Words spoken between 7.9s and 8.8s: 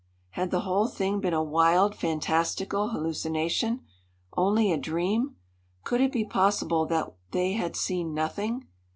nothing?